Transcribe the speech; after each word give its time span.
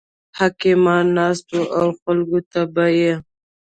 حکیمان 0.37 1.05
ناست 1.17 1.45
وو 1.53 1.63
او 1.79 1.87
خلکو 2.01 2.39
ته 2.51 2.61
به 2.73 2.85
یې 2.99 3.13